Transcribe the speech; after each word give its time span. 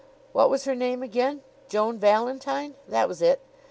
What 0.31 0.49
was 0.49 0.65
her 0.65 0.73
name 0.73 1.03
again? 1.03 1.41
Joan 1.69 1.99
Valentine. 1.99 2.73
That 2.87 3.07
was 3.07 3.21
it. 3.21 3.39